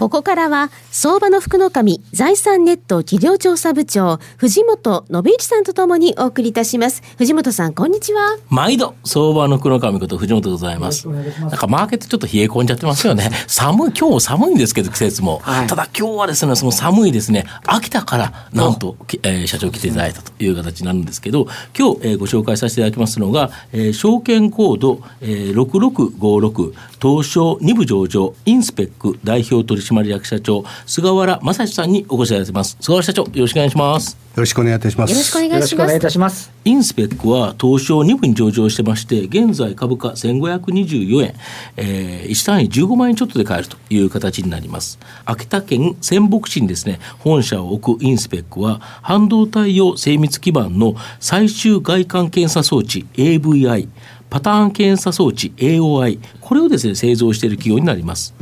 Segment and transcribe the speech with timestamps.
[0.00, 7.02] ここからは、相場の福の神、財産ネット企業調査部長、藤本信之さんとともにお送りいたします。
[7.18, 8.38] 藤本さん、こんにちは。
[8.48, 11.06] 毎度、相場の福の神こと藤本でございます。
[11.06, 13.30] なんかマーケットちょっと冷え込んじゃってますよね。
[13.46, 15.40] 寒い、今日寒いんですけど、季節も。
[15.42, 21.46] はい、ただ今日はですね、その寒いですね、秋田から、なんと、えー、社長来ていただいたという形になるんですけど、
[21.78, 32.76] 今日、えー、ご紹介させていただきますのが、えー、証券コード、えー、6656、東証2部上場、インスペック代表取締役社長、菅原正史さんにお越しいただいてます。
[32.80, 34.12] 菅原社長、よろしくお願いします。
[34.12, 35.10] よろしくお願いいたします。
[35.10, 35.38] よろしくお
[35.86, 36.52] 願いいたします。
[36.64, 41.34] インスペックは東証2部に上場してまして、現在株価1524円、
[41.76, 44.98] えー、1単位15万円ちょっとで買えるという形になります。
[45.24, 53.88] 秋田県仙北市にですね、本社を置くインスペックは、半導体用精密基板の最終外観検査装置 AVI、
[54.30, 58.32] パターン検査装置 AOI、これをですね、製造している企業になります。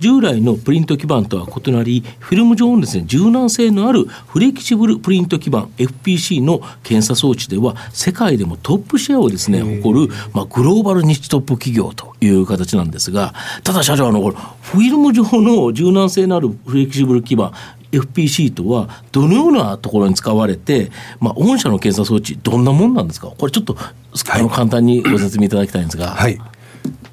[0.00, 17.52] 従来のプリント基板とは異なり、フィルム上のですね、柔軟性のあるフレキシブルプリント基板 FPC の検査装置では、世界でもトップシェアをですね、誇る、まあ、グローバルニッチトップ企業という形なんですが、ただ社長、あの、これ、フィルム上の柔軟性のあるフレキシブル基板、
[17.92, 20.90] FP シートはどのようなところに使われて、
[21.20, 26.08] まあ、御社の検査装置、どんなもんなんですか、これちょっと、あの簡単にご説明いただきたいんですが。
[26.08, 26.38] はい、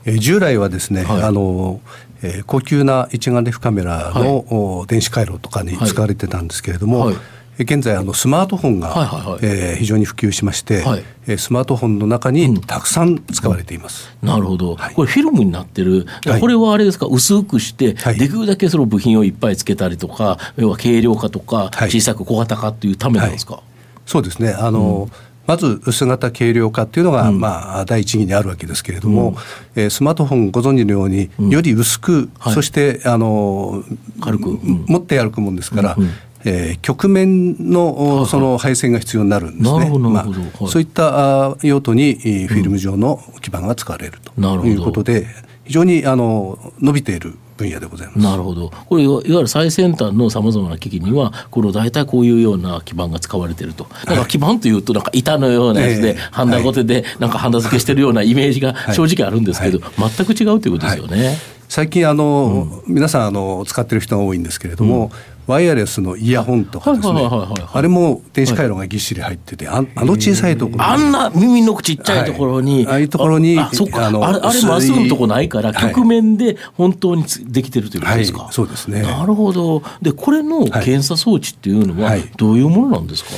[0.05, 1.79] えー、従来はですね、はい、あの
[2.27, 4.45] えー、高級な一眼レフカメラの、
[4.79, 7.15] はい、電子回路とかに使われてたんですけれども、はい、
[7.59, 16.07] 現在あのスマートフォンが、はいえー、非常に普及しまして、はい、スマートフォンの中にたくさん使われています、うん、なるほど、はい、これフィルムになってる、
[16.39, 17.05] これはあれですか？
[17.05, 23.61] 薄くして、できるだけその部品をいっぱいつけたりとか要は軽量化とか小さく小型化っていうためなんですか、
[24.05, 24.49] そうですね。
[24.49, 29.35] あの、うんまず薄型軽量化っていうのが、まあ、第一義にあるわけですけれども、うん、
[29.75, 33.83] えー、スマートフォンご存知のように、より薄く、はい、そしてあの
[34.21, 36.09] 軽く、持って歩くもんですから、うん
[36.45, 39.89] えー、曲面のその配線が必要になるんですね。
[39.97, 45.25] まあ、そういった用途にフィルム状の基板が使われるということで、
[45.65, 48.19] 非常にあの伸びている分野でございます。
[48.19, 48.69] なるほど。
[48.69, 53.87] これいわゆる最先端のさまざまな機器にはこの大体こういうような基板が使われていると。
[54.05, 61.37] なんか基板というとなんか板のようなやつで、ハンダゴテでなんかハンダ付けしてるようなイメージが正直あるんですけど、全く違うということですよね。
[61.69, 65.35] 最近あの、うん、皆さんあの使ってる人が多いんですけれども、うん。
[65.47, 67.29] ワイヤレスのイヤホンとかですね、
[67.71, 73.69] あれも電子回路がぎっしり入ってて、ああの小さいところあんな耳のちっちゃいところに、はい、ああいうところにあ
[74.09, 79.03] のあれまっすぐのとこないから、局面で本当にできてるということですか、はい、そうですね。
[79.03, 79.83] なるほど。
[80.01, 83.29] でこれの検査装置っていうのはどういうものなんですか、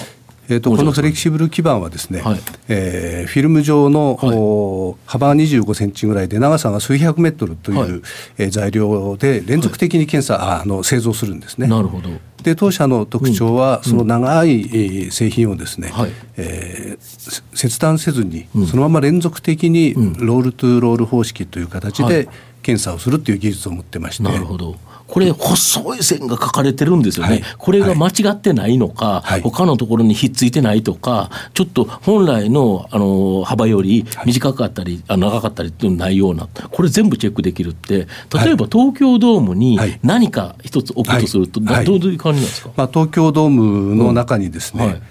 [0.49, 7.89] えーと、このフレキシブル基板はですね、はい、えー、フィルム状の、はい、幅25センチぐらいで長さが数百メートルという、はい、
[8.37, 11.67] えー、材料で連続的に検査、はい、あの製造するんですね。
[11.67, 12.09] なるほど。
[12.43, 22.29] で当社の特徴は、その長い製品をですね、はい、えー、切断せずに、そのまま連続的にロールトゥロール方式という形で
[22.67, 24.23] 検査をするという技術を持ってまして。
[24.23, 24.75] なるほど。
[25.07, 38.05] これ細い線が書かれてるんですよね、はい、これが間違ってないのか、はい、他のところにひっついてないとか、ちょっと本来のあの幅より短かったり、はい、長かったりっていうのないような、これ全部チェックできるって、
[38.43, 45.01] 例えば東京ドームに何か一つ置くとすると、どういう感じなんですか、まあ、東京ドームの中にですね、うん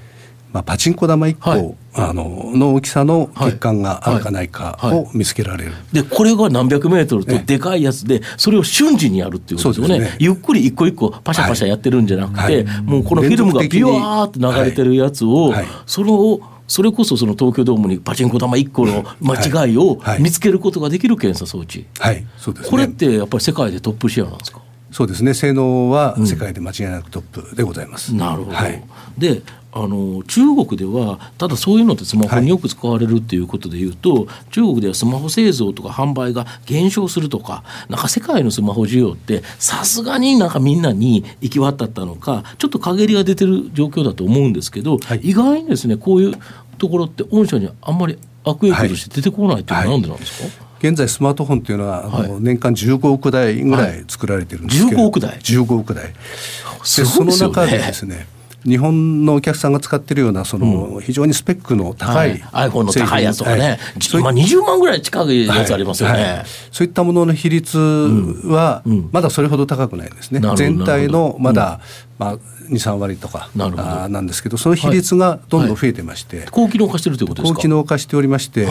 [0.56, 15.54] まあ、パチンコ玉1個、はい、あのの大きさの血管があるかないかを見つけられる、はいはい、でこれが何百メートルとでかいやつで、それを瞬時にやるっていうことですよね、ね、ゆっくり一個一個パシャパシャやってるんじゃなくて、もうこのフィルムがビワーって流れてるやつを、
[15.86, 22.26] それをそれこそその東京ドームにパチンコ玉1個の間違いを見つけることができる検査装置、はい。
[22.38, 24.06] そうです、ね、これってやっぱり世界でトップ。
[24.08, 24.60] シェアなんですか
[24.92, 25.34] そうですね。
[25.34, 28.12] 性能は世界で間違いなくトップでございます。
[28.12, 28.82] うん、なるほど、はい、
[29.18, 29.42] で
[29.76, 46.34] あの中国ではただそういうのってスマホによく使われるっていうことでいうと、はい、中国ではスマホ製造とか販売が減少するとかなんか世界のスマホ需要ってさすがになんかみんなに行き渡ったのかちょっと陰りが出てる状況だと思うんですけど、はい、意外にですねこういう
[46.78, 56.06] ところって御社にあんまり悪影響として出てこないっていうのはなんでなんですか、現在スマートフォンというのは、はい、年間15億台ぐらい作られてるんですけど、15億台？15億台。
[56.06, 56.14] で、
[56.82, 58.26] その中でですね
[58.66, 63.78] 日本のお客さんが使ってるようなその非常にスペックの高い、はい、iPhone の高いやつとかね、はい、
[64.14, 66.32] 今20万ぐらい近いやつありますよね、はい。
[66.38, 68.82] はい、そういったものの比率は
[69.12, 71.80] まだそれほど高くないですね、うん、全体のまだ、
[72.18, 72.38] まあ、
[72.70, 77.56] 23割とかななんですけどその比率がどんどん増えてまして、高機能化してるということですか？
[77.56, 78.66] 高機能化しておりまして、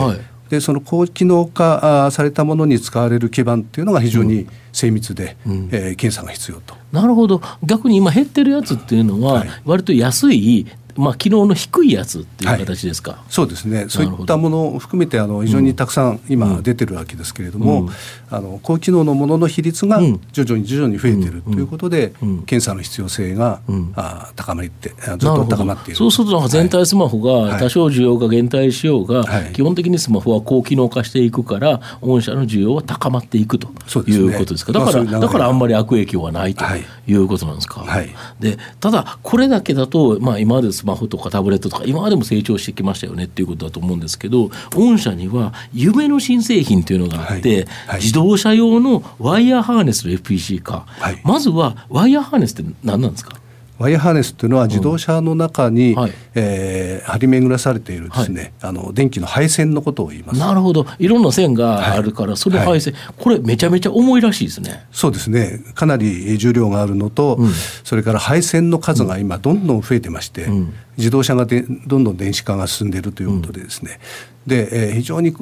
[0.48, 6.74] でその高機能化されたものに使われる基板っていうのが非常に精密で、うん、えー、検査が必要と。
[6.92, 7.40] なるほど。
[7.62, 10.66] 逆に今減ってるやつっていうのは、割と安い
[10.96, 13.86] まあ、機能の低いやつっていう形ですか、はい、そうですね。
[13.88, 17.90] そういったものを含めてあの非常にたくさん今出てるわけですけれども、うん、
[18.30, 20.00] あの高機能のものの比率が
[20.32, 25.96] 徐々に徐々に増えてるということで、うん、検査の必要性が、うん、あ高まってずっと高まっている。
[25.96, 33.68] そうすると全体スマホが多少需要が減退しようが、はい、基本的にスマホは高機能化していくから御社の需要は高まっていくと
[34.08, 36.64] いうことですか、ね、だから、まあ、だからあんまり悪影響はないと
[37.08, 37.16] い。
[37.16, 37.80] うことなんですか？
[37.80, 53.36] はい、でただこれだけだと、まあ、今までスマホとかタブレットトとか今までも成長してきましたよねっていうことだと思うんですけど御社には夢の新製品というのがあって、はいはい、自動車用のワイヤーハーネスの FPC 化、はい、まずはワイヤーハーネスって何なんですか？
[53.78, 55.98] ワイヤーハーネスというのは自動車の中に、うん。
[55.98, 60.40] はい、えー、張り巡らされているですね、はい、あの電気の配線のことを言います。
[60.40, 64.86] なるほど、いろんな線があるから、はい、それ配線、これめちゃめちゃ重いらしいですね。
[64.92, 65.60] そうですね。
[65.74, 67.52] かなり重量があるのと、うん、
[67.84, 74.00] それから配線の数が今どんどん増えてまして、うん、自動車がでどんどん電子化が進んでいるということでですね、
[74.46, 75.34] で、えー、非常に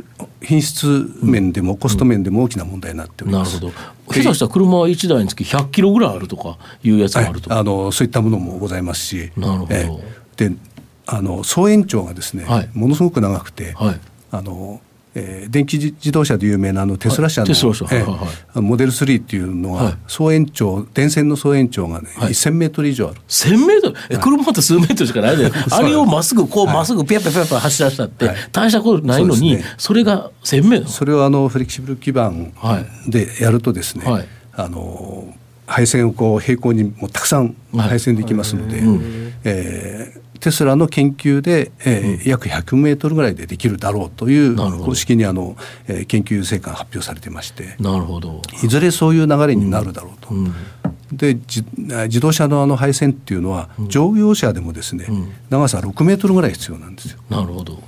[0.43, 3.57] 品質面でもコスト面でも大きな問題になっております。
[3.57, 4.13] なるほど。
[4.15, 9.75] 下手したら車は1台につき100キロぐらいあるとかいうやつもあると、はい、あのそういったものもございますし、なるほど。
[9.75, 10.57] えー、で、
[11.07, 14.81] あの総延長がですね、はい、ものすごく長くて、はい、あの
[15.17, 23.21] えー、電気自動車で有名なあのテスラ社の、はいはいはい、モデル3っていうのは、総延長電線の総延長がね、はい、1000メートル以上ある。
[23.29, 23.97] 1000メートル？
[24.11, 25.51] え車って数メートルしかないで。
[25.71, 30.91] あれをまっすぐこうま、っすぐピャピャピャピャ走らせたって、大したことないのにそ,、れが1000メートル。
[30.91, 32.33] それをあのフレキシブル基板
[33.07, 35.33] でやるとですね、はい、あの
[35.67, 39.01] 配線をこう平行にもたくさん配線できますので、はい、
[39.45, 45.57] えーテスラの研究で、えー、約100メートルぐらいでできるだろうという公式にあの、
[45.89, 47.77] えー、研究成果が発表されてまして。
[47.81, 48.43] なるほど。
[48.63, 50.35] いずれそういう流れになるだろうと。
[50.35, 50.45] うん。
[50.45, 50.55] うん
[51.13, 57.19] で自動車のあの配線っていうのは、乗用車でもですね、うん、長さ6メートルぐらい必要なんですよ。
[57.31, 57.79] なるほど。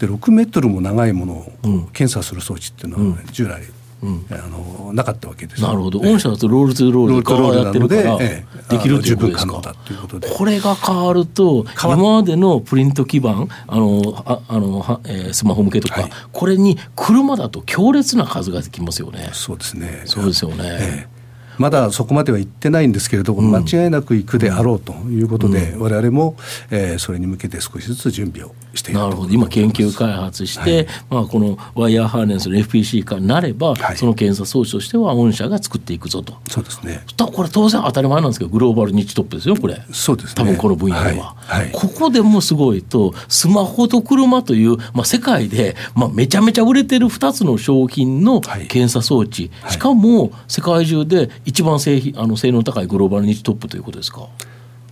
[0.00, 1.52] で6メートルも長いものを
[1.92, 3.66] 検査する装置っていうのは、従来うん、
[4.02, 8.44] あのなかったわけですなるほど、御社だとロールツーロール側やってるから、で
[8.82, 10.36] きるということですか？
[10.38, 19.30] これが変わると、今までのプリント基板、あのああのえー、スマホ向けとか、はい、これに車だと強烈な数ができますよね。
[19.32, 20.02] そうですね。
[20.04, 20.56] そうですよね。
[20.62, 21.16] えー
[21.58, 26.36] まだそこまでは行ってないんですけれども、間違いなく行くであろうということで、われわれも、
[26.70, 29.32] えー、それに向けて少しずつ準備をしてなるほど。
[29.32, 36.34] 今研究開発して、はい、まあ、このワイヤーハーネスの FPC 化になれば、はい、その検査装置としては御社が作っていくぞと。
[36.48, 37.04] そうですね。
[37.16, 39.80] これ当然当たり前なんですけどグローバル日トップですよこれ。
[39.92, 54.28] そうです、ね、多分この分野では、はい、ここでもすごいとスマホと車という、まあ、世界で、まあ、めちゃめちゃ売れてる2つの商品の検査装置、しかも世界中で一番製品あの性能高いグローバルニッチトップということですか？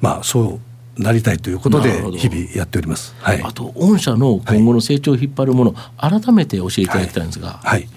[0.01, 0.61] まあそう
[0.99, 3.15] なりたいということで日々やっております。
[3.19, 7.61] はい、あと御社の今後の成長を引っ張るもの、はい、改めて教えていただきたいんですが。
[7.63, 7.89] はい、はい、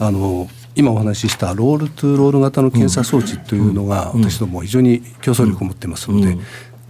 [0.00, 6.38] あの今お話ししたロールトゥロール型の検査装置というのが、私ども非常に競争力を持ってますので、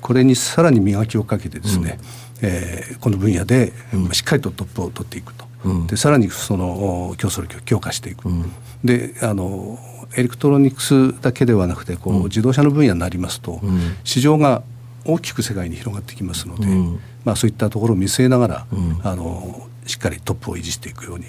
[0.02, 1.98] これにさらに磨きをかけてですね、
[2.42, 3.72] うん、えー、この分野で
[4.12, 8.52] しっかりとトップを取っていくと、うん、でさらにその競争力を強化していく、うん、
[8.84, 9.78] であの
[10.16, 13.60] エレクトロニクスだけではなくてこう、自動車の分野になりますと、
[14.04, 14.62] 市場が
[15.04, 16.66] 大きく世界に広がってきますので、
[17.24, 18.66] まあ、そういったところを見据えながら、
[19.02, 21.26] あのしっかりトップを維持していくように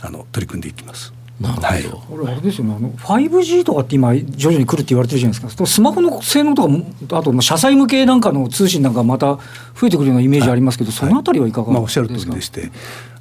[0.00, 1.12] あの取り組んでいきます。
[1.40, 2.74] なるほど、はい、これあれですよね。
[2.76, 5.66] あの 5G とかって今徐々に来るって言われてるじゃないですか。
[5.66, 6.68] スマホの性能と
[7.08, 9.38] かあと車載向けなんかの通信なんかまた
[9.74, 12.70] 増えてくるようなイメージありますけど、はい、そのあたりはいかがですか、まあ、おっしゃる通りでして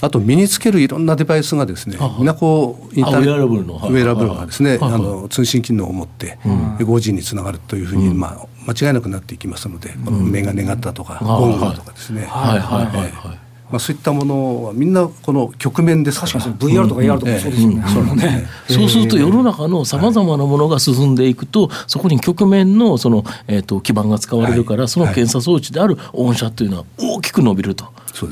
[0.01, 4.77] あと身につけるいろんなデバイスがですねみんなこうインターネットウェアラブルがですね。
[4.81, 12.25] あの通信機能を持って、うん、5G につながるというふうに、まあ、間違いなくなっていきますので、このメガネ型とか、ゴンガとかですね。
[12.25, 13.51] はいはいはい、はい。
[13.72, 18.48] まあ、そういったものはみんなこの局面です確かに VR とか AR とかそうですよね,、そうね。
[18.68, 27.86] そうすると世の中のさまざまなものが進んでいくと、そこに局面のその、えー、と基盤が使われるから、その検査装置である御社というのは大きく伸びると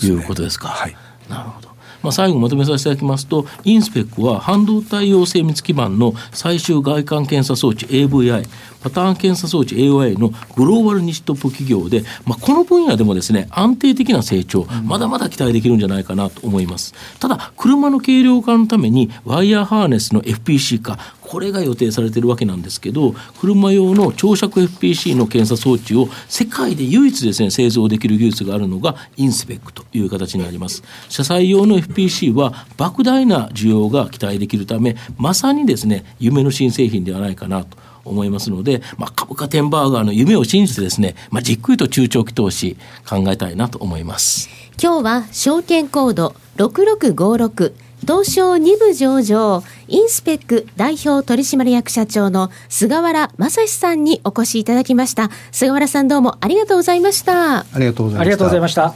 [0.04, 0.68] いうことですか。
[0.68, 0.96] はい、
[1.30, 1.70] なるほど
[2.02, 8.48] まあ、最後まとめさせていただきますとインスペックは半導体用精密基板の最終外観検査装置 AVI
[8.82, 16.94] パターン検査装置 AOI のグローバル西トップ企業で、まあ、この分野でもですね安定的な成長、まだまだ期待できるんじゃないかなと思います。
[17.20, 20.98] ただ車の軽量化のためにワイヤーハーネスの FPC 化
[21.30, 30.82] これが予定されてるわけなんですけど車用の長尺 FPC の検査装置を世界で唯一ですね製造できる技術があるのがインスペックという形になります。
[31.08, 42.76] 車載用の FPC は莫大な需要が期待できるためまさにですね夢の新製品ではないかなと思いますので、まあ、株価テンバーガーの夢を信じてですね、まあ、じっくりと中長期投資
[43.08, 44.50] 考えたいなと思います。
[44.82, 55.30] 今日は証券コード6656東証2部上場インスペック代表取締役社長の菅原正史さんにお越しいただきました。
[55.52, 57.60] 菅原さんどうもありがとうございました。
[57.60, 58.22] ありがとうございました。
[58.22, 58.94] ありがとうございました。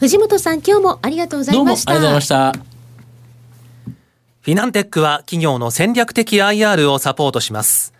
[0.00, 1.92] 藤本さん今日もありがとうございました。
[1.92, 2.72] どうもありがとうございました。
[4.42, 7.94] フィナンテックは企業の戦略的 IR をサポートします。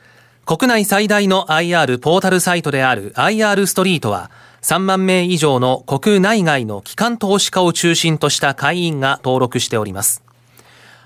[0.44, 4.30] 国内最大の IR ポータルサイトである IR ストリートは
[4.62, 10.22] 3万名以上の国内外の機関投資家を中心とした会員が登録しております。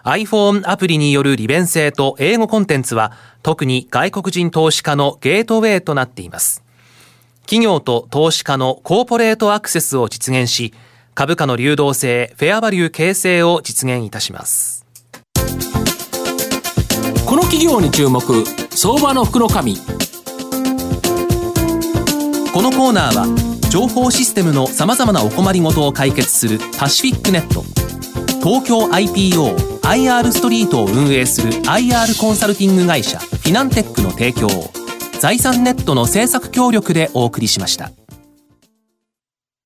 [0.07, 6.63] iPhone アプリによる利便性と英語コンテンツは特に外国人投資家のゲートウェイとなっています。
[7.43, 10.73] 企業と投資家のコーポレートアクセスを実現し、
[11.15, 14.87] 株価の流動性、フェアバリュー形成を実現いたします。
[17.27, 18.23] この企業に注目
[18.71, 19.83] 相場の福の神こ
[22.63, 23.27] のコーナーは
[23.69, 27.65] 情報システムのさまざまなお困りごとを解決するパシフィックネット
[28.39, 28.89] 東京
[29.87, 34.73] IR ストリートを運営する IR コンサルティング会社フィナンテックの提供を
[35.21, 37.93] 財産ネットの政策協力でお送りしました。